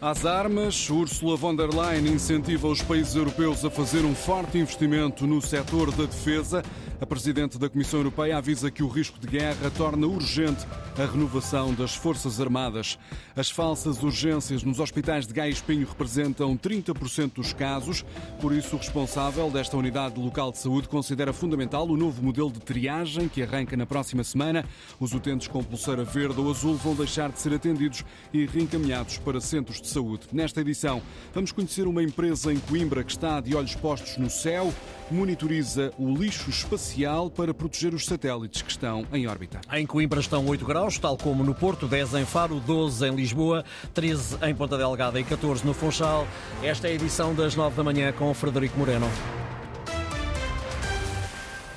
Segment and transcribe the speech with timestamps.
[0.00, 5.26] Às armas, Ursula von der Leyen incentiva os países europeus a fazer um forte investimento
[5.26, 6.62] no setor da defesa.
[6.98, 10.66] A Presidente da Comissão Europeia avisa que o risco de guerra torna urgente
[10.96, 12.98] a renovação das Forças Armadas.
[13.36, 18.02] As falsas urgências nos hospitais de Gaia Espinho representam 30% dos casos.
[18.40, 22.60] Por isso, o responsável desta unidade local de saúde considera fundamental o novo modelo de
[22.60, 24.64] triagem que arranca na próxima semana.
[24.98, 29.38] Os utentes com pulseira verde ou azul vão deixar de ser atendidos e reencaminhados para
[29.38, 30.28] centros de Saúde.
[30.32, 31.02] Nesta edição,
[31.34, 34.72] vamos conhecer uma empresa em Coimbra que está de olhos postos no céu,
[35.10, 36.85] monitoriza o lixo espacial
[37.34, 39.60] para proteger os satélites que estão em órbita.
[39.72, 43.64] Em Coimbra estão 8 graus, tal como no Porto, 10 em Faro, 12 em Lisboa,
[43.94, 46.26] 13 em Ponta Delgada e 14 no Funchal.
[46.62, 49.06] Esta é a edição das 9 da manhã com Frederico Moreno.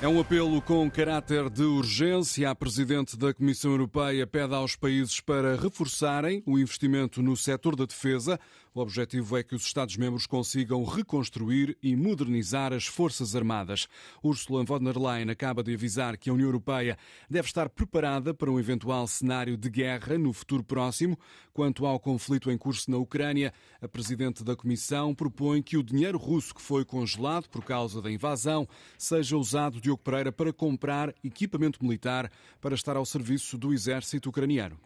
[0.02, 2.48] É um apelo com caráter de urgência.
[2.48, 7.84] A Presidente da Comissão Europeia pede aos países para reforçarem o investimento no setor da
[7.84, 8.40] defesa.
[8.72, 13.88] O objetivo é que os Estados-membros consigam reconstruir e modernizar as Forças Armadas.
[14.22, 16.96] Ursula von der Leyen acaba de avisar que a União Europeia
[17.28, 21.18] deve estar preparada para um eventual cenário de guerra no futuro próximo.
[21.52, 26.16] Quanto ao conflito em curso na Ucrânia, a Presidente da Comissão propõe que o dinheiro
[26.16, 31.82] russo que foi congelado por causa da invasão seja usado, Diogo Pereira, para comprar equipamento
[31.82, 34.78] militar para estar ao serviço do exército ucraniano.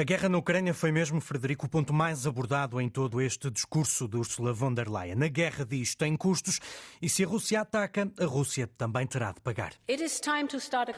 [0.00, 4.06] A guerra na Ucrânia foi mesmo, Frederico, o ponto mais abordado em todo este discurso
[4.06, 5.24] de Ursula von der Leyen.
[5.24, 6.60] A guerra diz tem custos
[7.02, 9.72] e se a Rússia ataca, a Rússia também terá de pagar.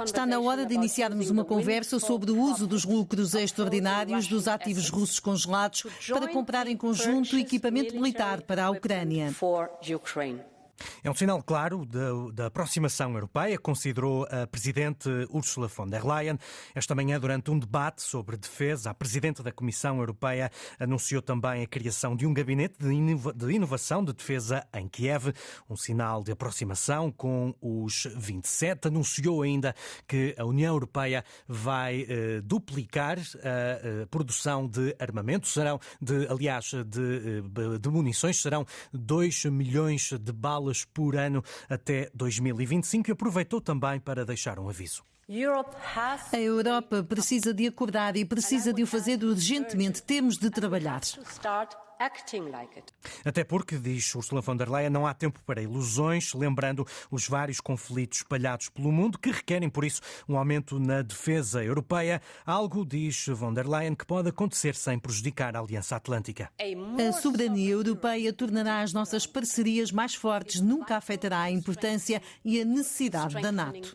[0.05, 4.91] Está na hora de iniciarmos uma conversa sobre o uso dos lucros extraordinários dos ativos
[4.91, 9.33] russos congelados para comprar em conjunto equipamento militar para a Ucrânia.
[11.03, 16.39] É um sinal claro da, da, aproximação europeia, considerou a Presidente Ursula von der Leyen.
[16.75, 21.67] Esta manhã, durante um debate sobre defesa, a Presidente da Comissão Europeia anunciou também a
[21.67, 25.33] criação de um gabinete de inovação de defesa em Kiev,
[25.69, 28.89] um sinal de aproximação com os 27.
[28.89, 29.75] Anunciou ainda
[30.07, 36.73] que a União Europeia vai eh, duplicar a, a, produção de armamentos, serão de, aliás,
[36.87, 37.43] de,
[37.75, 44.01] eh, de munições, serão 2 milhões de balas por ano até 2025 e aproveitou também
[44.01, 45.05] para deixar um aviso.
[46.37, 50.03] A Europa precisa de acordar e precisa de o fazer urgentemente.
[50.03, 51.03] Temos de trabalhar.
[53.25, 57.61] Até porque, diz Ursula von der Leyen, não há tempo para ilusões, lembrando os vários
[57.61, 63.27] conflitos espalhados pelo mundo que requerem, por isso, um aumento na defesa europeia, algo, diz
[63.29, 66.51] von der Leyen, que pode acontecer sem prejudicar a Aliança Atlântica.
[66.59, 72.65] A soberania europeia tornará as nossas parcerias mais fortes, nunca afetará a importância e a
[72.65, 73.95] necessidade da NATO.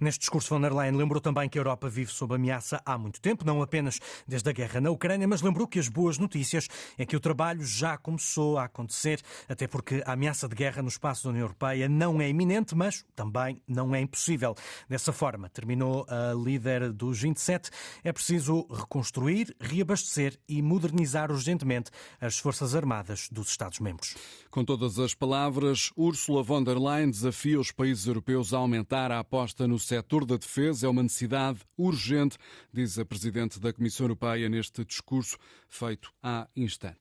[0.00, 3.20] Neste discurso, von der Leyen lembrou também que a Europa vive sob ameaça há muito
[3.20, 7.03] tempo, não apenas desde a guerra na Ucrânia, mas lembrou que as boas notícias é
[7.04, 10.88] é que o trabalho já começou a acontecer, até porque a ameaça de guerra no
[10.88, 14.54] espaço da União Europeia não é iminente, mas também não é impossível.
[14.88, 17.70] Dessa forma, terminou a líder dos 27,
[18.02, 24.16] é preciso reconstruir, reabastecer e modernizar urgentemente as Forças Armadas dos Estados-membros.
[24.50, 29.18] Com todas as palavras, Ursula von der Leyen desafia os países europeus a aumentar a
[29.18, 30.86] aposta no setor da defesa.
[30.86, 32.38] É uma necessidade urgente,
[32.72, 35.36] diz a Presidente da Comissão Europeia neste discurso
[35.68, 36.93] feito há instantes.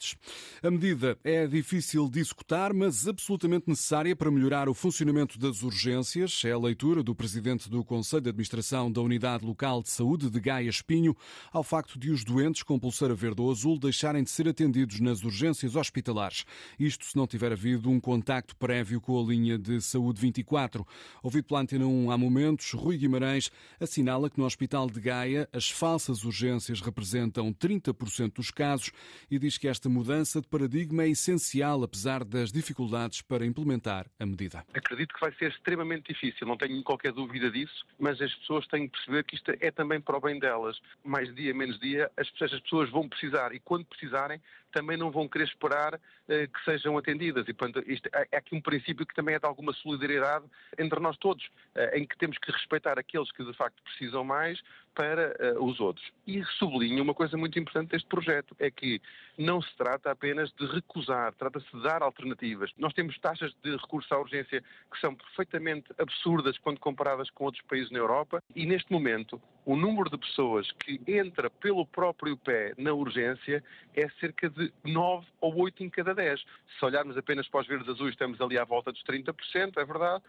[0.61, 6.41] A medida é difícil de executar, mas absolutamente necessária para melhorar o funcionamento das urgências.
[6.45, 10.39] É a leitura do presidente do Conselho de Administração da Unidade Local de Saúde de
[10.39, 11.15] Gaia Espinho
[11.51, 15.23] ao facto de os doentes com pulseira verde ou azul deixarem de ser atendidos nas
[15.23, 16.45] urgências hospitalares.
[16.79, 20.85] Isto se não tiver havido um contacto prévio com a linha de saúde 24.
[21.21, 25.69] Ouvido pela Antena 1 há momentos, Rui Guimarães assinala que no Hospital de Gaia as
[25.69, 28.91] falsas urgências representam 30% dos casos
[29.29, 34.25] e diz que esta mudança de paradigma é essencial, apesar das dificuldades para implementar a
[34.25, 34.63] medida.
[34.71, 38.87] Acredito que vai ser extremamente difícil, não tenho qualquer dúvida disso, mas as pessoas têm
[38.87, 40.79] que perceber que isto é também para o bem delas.
[41.03, 44.39] Mais dia, menos dia, as pessoas vão precisar e quando precisarem
[44.73, 47.47] também não vão querer esperar eh, que sejam atendidas.
[47.47, 50.45] E, portanto, isto é, é aqui um princípio que também é de alguma solidariedade
[50.77, 54.61] entre nós todos, eh, em que temos que respeitar aqueles que de facto precisam mais
[54.93, 56.05] para uh, os outros.
[56.25, 59.01] E sublinho uma coisa muito importante deste projeto, é que
[59.37, 62.71] não se trata apenas de recusar, trata-se de dar alternativas.
[62.77, 64.61] Nós temos taxas de recurso à urgência
[64.91, 69.75] que são perfeitamente absurdas quando comparadas com outros países na Europa e neste momento o
[69.75, 73.63] número de pessoas que entra pelo próprio pé na urgência
[73.95, 76.39] é cerca de 9 ou 8 em cada 10.
[76.79, 80.23] Se olharmos apenas para os verdes azuis, estamos ali à volta dos 30%, é verdade.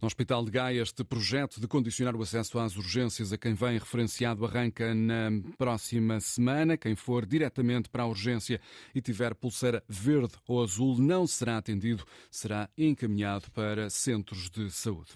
[0.00, 3.76] No Hospital de Gaia, este projeto de condicionar o acesso às urgências a quem vem
[3.76, 6.76] emergenciado arranca na próxima semana.
[6.76, 8.60] Quem for diretamente para a urgência
[8.94, 15.10] e tiver pulseira verde ou azul não será atendido, será encaminhado para centros de saúde.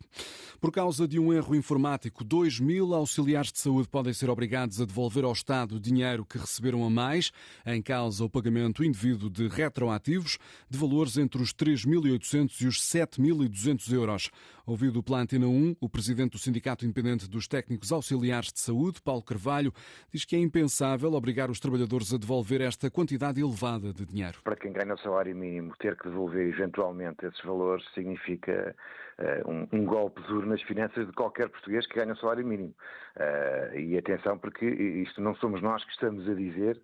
[0.60, 4.84] Por causa de um erro informático, 2 mil auxiliares de saúde podem ser obrigados a
[4.84, 7.32] devolver ao Estado dinheiro que receberam a mais,
[7.66, 10.38] em causa o pagamento indevido de retroativos,
[10.68, 14.30] de valores entre os 3.800 e os 7.200 euros.
[14.64, 19.22] Ouvido o Plantina 1, o presidente do Sindicato Independente dos Técnicos Auxiliares de Saúde, Paulo
[19.22, 19.72] Carvalho,
[20.12, 24.38] diz que é impensável obrigar os trabalhadores a devolver esta quantidade elevada de dinheiro.
[24.44, 28.74] Para quem ganha o salário mínimo, ter que devolver eventualmente esses valores significa
[29.18, 32.74] uh, um, um, golpe duro nas finanças de qualquer português que ganha o salário mínimo.
[33.16, 36.80] Uh, e atenção, porque isto não somos nós que estamos a dizer,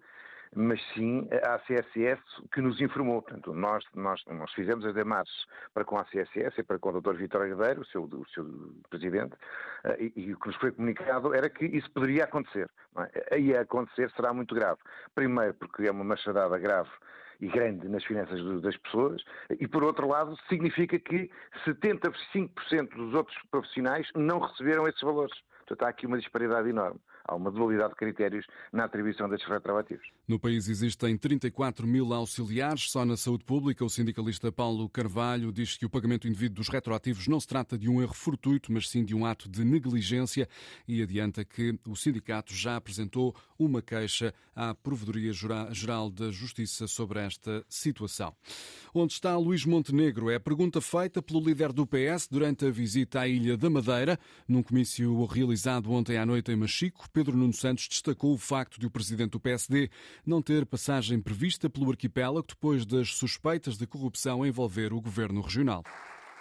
[0.55, 2.23] mas sim a ACSS
[2.53, 3.23] que nos informou.
[3.23, 7.01] Portanto, nós, nós, nós fizemos as demarches para com a ACSS e para com o
[7.01, 7.15] Dr.
[7.15, 8.45] Vitor Herdeiro, o seu, o seu
[8.91, 9.35] presidente,
[9.85, 12.69] eh, e, e, o que nos foi comunicado era que isso poderia acontecer.
[12.99, 13.35] É?
[13.35, 14.79] Aí a acontecer será muito grave.
[15.15, 16.91] Primeiro, porque é uma machadada grave
[17.41, 19.23] e grande nas finanças das pessoas,
[19.61, 21.31] e por outro lado, significa que
[21.65, 25.37] 75% dos outros profissionais não receberam esses valores.
[25.59, 26.99] Portanto, há aqui uma disparidade enorme
[27.29, 30.07] há uma dualidade de critérios na atribuição destes retroativos.
[30.27, 32.91] No país existem 34 mil auxiliares.
[32.91, 37.29] Só na saúde pública, o sindicalista Paulo Carvalho diz que o pagamento indevido dos retroativos
[37.29, 40.49] não se trata de um erro fortuito, mas sim de um ato de negligência
[40.87, 45.33] e adianta que o sindicato já apresentou uma queixa à Provedoria
[45.71, 48.35] Geral da Justiça sobre esta situação.
[48.95, 50.31] Onde está Luís Montenegro?
[50.31, 54.19] É a pergunta feita pelo líder do PS durante a visita à Ilha da Madeira,
[54.47, 57.09] num comício realizado ontem à noite em Machico.
[57.19, 59.91] Pedro Nuno Santos destacou o facto de o presidente do PSD
[60.25, 65.83] não ter passagem prevista pelo arquipélago depois das suspeitas de corrupção envolver o governo regional.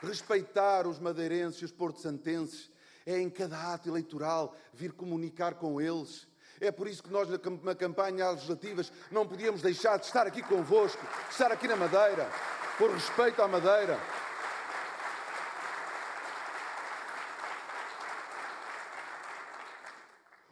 [0.03, 2.69] Respeitar os madeirenses e os porto-santenses
[3.07, 6.27] é em cada ato eleitoral vir comunicar com eles.
[6.61, 7.27] É por isso que nós,
[7.63, 12.29] na campanha legislativas, não podíamos deixar de estar aqui convosco, de estar aqui na Madeira,
[12.77, 13.99] por respeito à Madeira.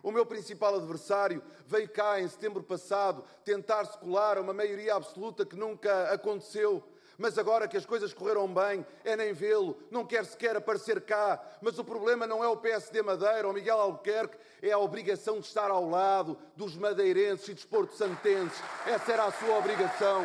[0.06, 4.94] O meu principal adversário veio cá em setembro passado tentar se colar a uma maioria
[4.94, 6.84] absoluta que nunca aconteceu.
[7.18, 11.44] Mas agora que as coisas correram bem, é nem vê-lo, não quer sequer aparecer cá.
[11.60, 15.48] Mas o problema não é o PSD Madeira ou Miguel Albuquerque, é a obrigação de
[15.48, 18.62] estar ao lado dos madeirenses e dos porto-santenses.
[18.86, 20.24] Essa era a sua obrigação.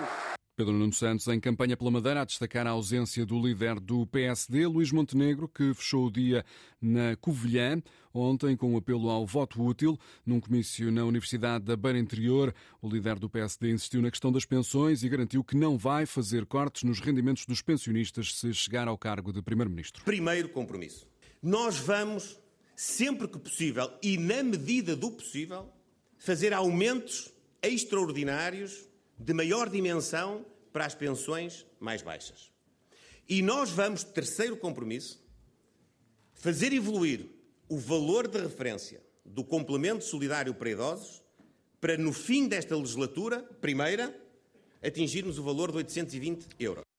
[0.60, 4.66] Pedro Nuno Santos, em campanha pela Madeira, a destacar a ausência do líder do PSD,
[4.66, 6.44] Luís Montenegro, que fechou o dia
[6.78, 9.98] na Covilhã, ontem com um apelo ao voto útil.
[10.26, 14.44] Num comício na Universidade da Beira Interior, o líder do PSD insistiu na questão das
[14.44, 18.98] pensões e garantiu que não vai fazer cortes nos rendimentos dos pensionistas se chegar ao
[18.98, 20.04] cargo de Primeiro-Ministro.
[20.04, 21.08] Primeiro compromisso.
[21.42, 22.38] Nós vamos,
[22.76, 25.72] sempre que possível e na medida do possível,
[26.18, 27.32] fazer aumentos
[27.62, 28.89] extraordinários
[29.20, 32.50] de maior dimensão para as pensões mais baixas.
[33.28, 35.22] E nós vamos, terceiro compromisso,
[36.32, 37.26] fazer evoluir
[37.68, 41.22] o valor de referência do complemento solidário para idosos
[41.80, 44.18] para, no fim desta legislatura, primeira,
[44.82, 46.89] atingirmos o valor de 820 euros.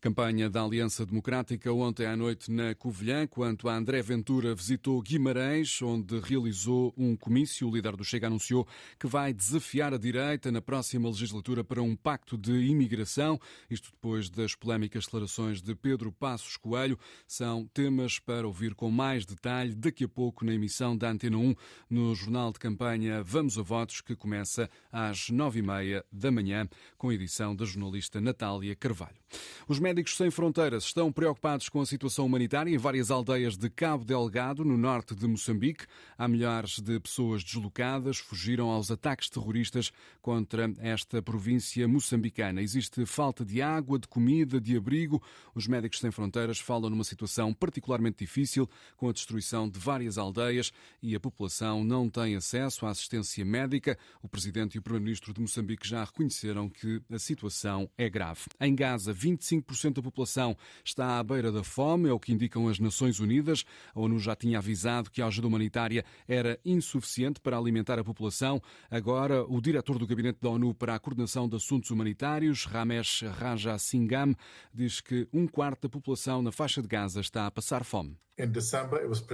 [0.00, 6.20] Campanha da Aliança Democrática ontem à noite na Covilhã, quando André Ventura visitou Guimarães, onde
[6.20, 7.68] realizou um comício.
[7.68, 8.66] O líder do Chega anunciou
[8.96, 13.40] que vai desafiar a direita na próxima legislatura para um pacto de imigração.
[13.68, 16.96] Isto depois das polémicas declarações de Pedro Passos Coelho.
[17.26, 21.54] São temas para ouvir com mais detalhe daqui a pouco na emissão da Antena 1
[21.90, 26.68] no jornal de campanha Vamos a Votos, que começa às nove e meia da manhã,
[26.96, 29.18] com a edição da jornalista Natália Carvalho.
[29.66, 34.04] Os Médicos Sem Fronteiras estão preocupados com a situação humanitária em várias aldeias de Cabo
[34.04, 35.86] Delgado, no norte de Moçambique.
[36.18, 39.90] Há milhares de pessoas deslocadas, fugiram aos ataques terroristas
[40.20, 42.60] contra esta província moçambicana.
[42.60, 45.22] Existe falta de água, de comida, de abrigo.
[45.54, 50.70] Os Médicos Sem Fronteiras falam numa situação particularmente difícil, com a destruição de várias aldeias
[51.02, 53.96] e a população não tem acesso à assistência médica.
[54.22, 58.42] O Presidente e o Primeiro-Ministro de Moçambique já reconheceram que a situação é grave.
[58.60, 62.68] Em Gaza, 25% 40% da população está à beira da fome, é o que indicam
[62.68, 63.64] as Nações Unidas.
[63.94, 68.60] A ONU já tinha avisado que a ajuda humanitária era insuficiente para alimentar a população.
[68.90, 73.78] Agora, o diretor do Gabinete da ONU para a Coordenação de Assuntos Humanitários, Ramesh Raja
[73.78, 74.34] Singham,
[74.74, 78.16] diz que um quarto da população na faixa de Gaza está a passar fome.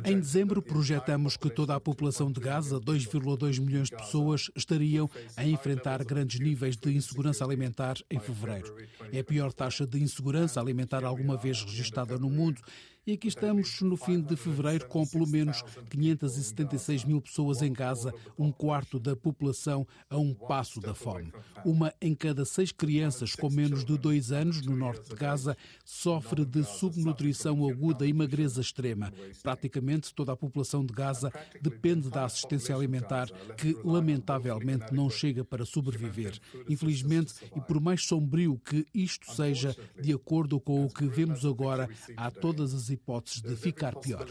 [0.04, 5.44] Em dezembro, projetamos que toda a população de Gaza, 2,2 milhões de pessoas, estariam a
[5.44, 8.74] enfrentar grandes níveis de insegurança alimentar em fevereiro.
[9.12, 12.62] É a pior taxa de insegurança alimentar alguma vez registrada no mundo
[13.06, 18.14] E aqui estamos no fim de fevereiro com pelo menos 576 mil pessoas em Gaza,
[18.38, 21.30] um quarto da população a um passo da fome.
[21.66, 26.46] Uma em cada seis crianças com menos de dois anos no norte de Gaza sofre
[26.46, 29.12] de subnutrição aguda e magreza extrema.
[29.42, 31.30] Praticamente toda a população de Gaza
[31.60, 36.40] depende da assistência alimentar, que lamentavelmente não chega para sobreviver.
[36.70, 41.86] Infelizmente, e por mais sombrio que isto seja, de acordo com o que vemos agora,
[42.16, 44.26] há todas as hipóteses de ficar pior.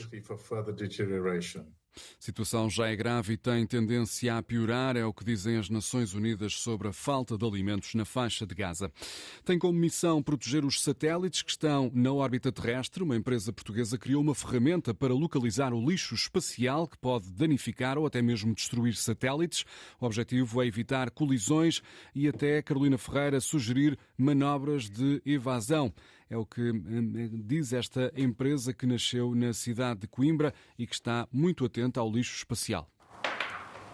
[2.20, 6.14] Situação já é grave e tem tendência a piorar, é o que dizem as Nações
[6.14, 8.92] Unidas sobre a falta de alimentos na faixa de Gaza.
[9.46, 13.04] Tem como missão proteger os satélites que estão na órbita terrestre.
[13.04, 18.06] Uma empresa portuguesa criou uma ferramenta para localizar o lixo espacial que pode danificar ou
[18.06, 19.64] até mesmo destruir satélites.
[20.00, 21.82] O objetivo é evitar colisões
[22.16, 25.94] e até Carolina Ferreira sugerir manobras de evasão.
[26.30, 30.94] É o que hum, diz esta empresa que nasceu na cidade de Coimbra e que
[30.94, 32.90] está muito atenta ao lixo espacial.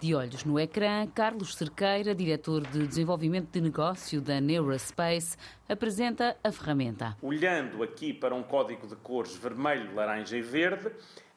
[0.00, 5.36] De olhos no ecrã, Carlos Cerqueira, diretor de desenvolvimento de negócio da Neurospace,
[5.68, 7.18] apresenta a ferramenta.
[7.20, 10.90] Olhando aqui para um código de cores vermelho, laranja e verde,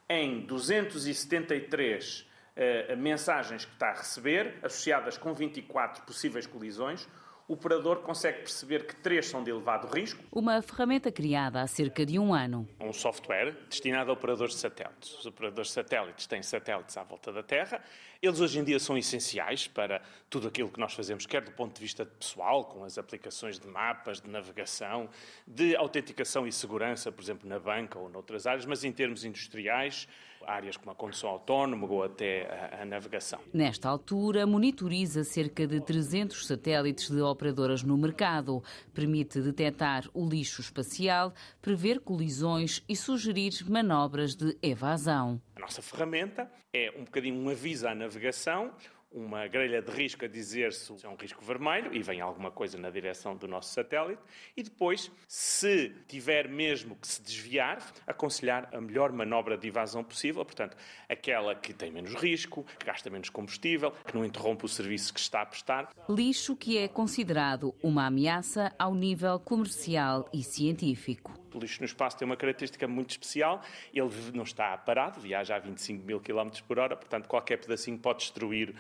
[0.08, 7.06] em 273 uh, eh, mensagens que está a receber, associadas com 24 possíveis colisões,
[7.48, 10.24] o operador consegue perceber que três são de elevado risco.
[10.32, 12.68] Uma ferramenta criada há cerca de um ano.
[12.80, 15.18] Um software destinado a operadores de satélites.
[15.20, 17.84] Os operadores de satélites têm satélites à volta da Terra.
[18.22, 21.76] Eles hoje em dia são essenciais para tudo aquilo que nós fazemos, quer do ponto
[21.76, 25.10] de vista pessoal, com as aplicações de mapas, de navegação,
[25.46, 30.08] de autenticação e segurança, por exemplo, na banca ou noutras áreas, mas em termos industriais,
[30.48, 33.40] áreas como a condução autónoma ou até a, a navegação.
[33.54, 38.64] Nesta altura, monitoriza cerca de 300 satélites de operadoras no mercado.
[38.94, 45.42] Permite detectar o lixo espacial, prever colisões e sugerir manobras de evasão.
[45.56, 48.72] A nossa ferramenta é um bocadinho um aviso à navegação,
[49.14, 52.78] uma grelha de risco a dizer se é um risco vermelho e vem alguma coisa
[52.78, 54.22] na direção do nosso satélite
[54.58, 57.78] e depois, se tiver mesmo que se desviar,
[58.08, 60.76] aconselhar a melhor manobra de evasão possível, portanto,
[61.08, 65.20] aquela que tem menos risco, que gasta menos combustível, que não interrompe o serviço que
[65.20, 65.90] está a prestar.
[66.10, 72.18] Lixo que é considerado uma ameaça ao nível comercial e científico o lixo no espaço
[72.18, 73.62] tem uma característica muito especial,
[73.94, 78.20] ele não está parado, viaja a 25 mil km por hora, portanto qualquer pedacinho pode
[78.20, 78.76] destruir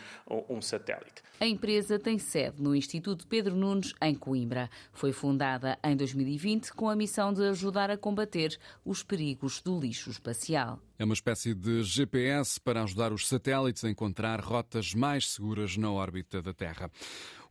[0.49, 1.23] um satélite.
[1.39, 4.69] A empresa tem sede no Instituto Pedro Nunes, em Coimbra.
[4.91, 10.09] Foi fundada em 2020 com a missão de ajudar a combater os perigos do lixo
[10.09, 10.79] espacial.
[10.97, 15.91] É uma espécie de GPS para ajudar os satélites a encontrar rotas mais seguras na
[15.91, 16.89] órbita da Terra.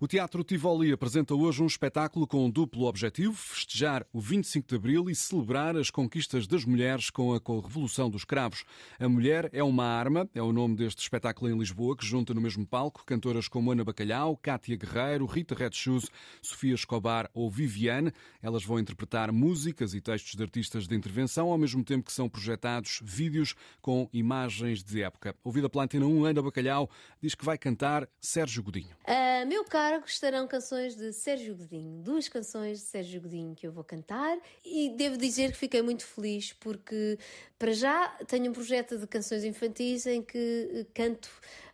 [0.03, 4.75] O Teatro Tivoli apresenta hoje um espetáculo com um duplo objetivo: festejar o 25 de
[4.75, 8.65] Abril e celebrar as conquistas das mulheres com a Revolução dos Cravos.
[8.99, 12.41] A Mulher é uma Arma é o nome deste espetáculo em Lisboa, que junta no
[12.41, 18.11] mesmo palco cantoras como Ana Bacalhau, Cátia Guerreiro, Rita Red Shoes, Sofia Escobar ou Viviane.
[18.41, 22.27] Elas vão interpretar músicas e textos de artistas de intervenção, ao mesmo tempo que são
[22.27, 25.37] projetados vídeos com imagens de época.
[25.45, 26.89] Ouvida pela Antena 1, Ana Bacalhau
[27.21, 28.97] diz que vai cantar Sérgio Godinho.
[29.07, 33.73] Uh, meu cargo estarão canções de Sérgio Godinho, duas canções de Sérgio Godinho que eu
[33.73, 37.19] vou cantar e devo dizer que fiquei muito feliz porque
[37.59, 41.29] para já tenho um projeto de canções infantis em que eh, canto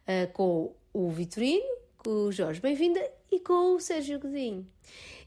[0.07, 1.67] uh, com o Vitorino,
[1.99, 4.67] com o Jorge Bem-vinda e com o Sérgio Godinho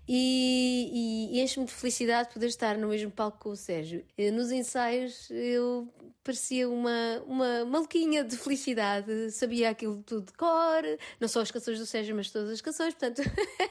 [0.07, 4.03] e, e, enche-me de felicidade poder estar no mesmo palco com o Sérgio.
[4.17, 5.87] Eh, nos ensaios eu
[6.23, 10.83] parecia uma, uma maluquinha de felicidade, sabia aquilo tudo de cor,
[11.19, 13.21] não só as canções do Sérgio, mas todas as canções, portanto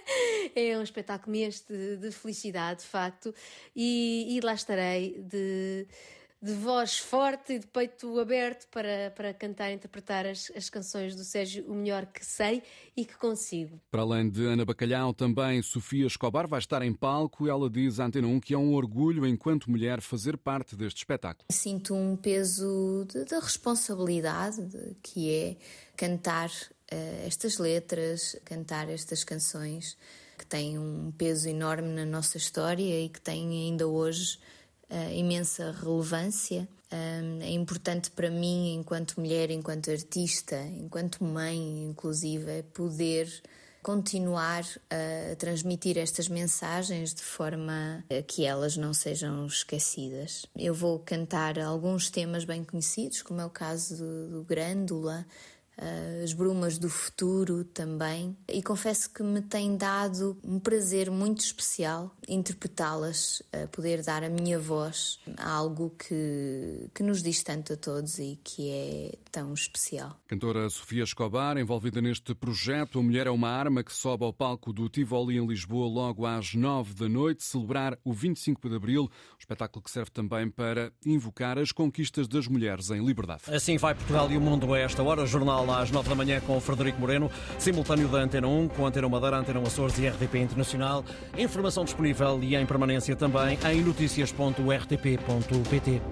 [0.55, 3.35] é um espetáculo este de, de felicidade, de facto,
[3.75, 5.87] e, e lá estarei de
[6.43, 11.15] de voz forte e de peito aberto para, para cantar e interpretar as, as canções
[11.15, 12.63] do Sérgio o melhor que sei
[12.97, 13.79] e que consigo.
[13.91, 17.47] Para além de Ana Bacalhau, também Sofia Escobar vai estar em palco.
[17.47, 21.47] Ela diz à Antena 1 que é um orgulho, enquanto mulher, fazer parte deste espetáculo.
[21.53, 25.57] Sinto um peso de, de responsabilidade, de, que é
[25.95, 29.97] cantar uh, estas letras, cantar estas canções
[30.39, 34.39] que têm um peso enorme na nossa história e que têm ainda hoje
[34.91, 36.69] uh, imensa relevância.
[36.93, 43.31] Um, é importante para mim, enquanto mulher, enquanto artista, enquanto mãe, inclusive, é poder
[43.83, 50.45] continuar a transmitir estas mensagens de forma a que elas não sejam esquecidas.
[50.57, 55.25] Eu vou cantar alguns temas bem conhecidos, como é o caso do, do Grândula,
[56.23, 58.37] as brumas do futuro também.
[58.49, 64.59] E confesso que me tem dado um prazer muito especial interpretá-las, poder dar a minha
[64.59, 70.17] voz a algo que, que nos diz tanto a todos e que é tão especial.
[70.29, 74.73] Cantora Sofia Escobar, envolvida neste projeto A Mulher é uma Arma, que sobe ao palco
[74.73, 79.39] do Tivoli em Lisboa logo às nove da noite, celebrar o 25 de Abril, um
[79.39, 83.43] espetáculo que serve também para invocar as conquistas das mulheres em liberdade.
[83.49, 85.27] Assim vai Portugal e o mundo a esta hora.
[85.27, 88.89] Jornal às 9 da manhã com o Frederico Moreno, simultâneo da Antena 1, com a
[88.89, 91.05] Antena Madeira, Antena Açores e RDP Internacional.
[91.37, 96.03] Informação disponível e em permanência também em notícias.rtp.pt.